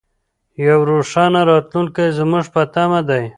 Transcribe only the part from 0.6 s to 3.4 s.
یو روښانه راتلونکی زموږ په تمه دی.